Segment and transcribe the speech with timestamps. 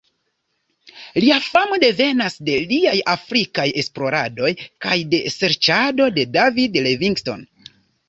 [1.23, 7.75] Lia famo devenas de liaj afrikaj esploradoj kaj de serĉado de David Livingstone.